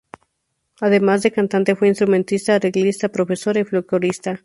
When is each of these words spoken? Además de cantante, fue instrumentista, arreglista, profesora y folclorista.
Además 0.79 1.21
de 1.21 1.31
cantante, 1.31 1.75
fue 1.75 1.87
instrumentista, 1.87 2.55
arreglista, 2.55 3.09
profesora 3.09 3.59
y 3.59 3.65
folclorista. 3.65 4.39